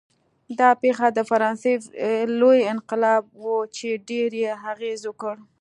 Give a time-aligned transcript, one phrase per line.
[0.59, 1.73] دا پېښه د فرانسې
[2.39, 5.35] لوی انقلاب و چې ډېر یې اغېز وکړ.